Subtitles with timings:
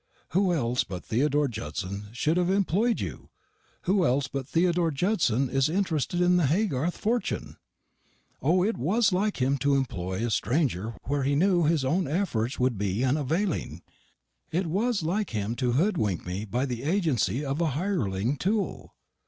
[0.29, 3.29] "Who else but Theodore Judson should have employed you?
[3.83, 7.57] Who else but Theodore Judson is interested in the Haygarth fortune?
[8.41, 12.59] O, it was like him to employ a stranger where he knew his own efforts
[12.59, 13.83] would be unavailing;
[14.49, 18.95] it was like him to hoodwink me by the agency of a hireling tool."